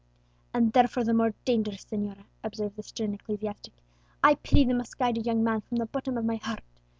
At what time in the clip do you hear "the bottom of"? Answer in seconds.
5.77-6.25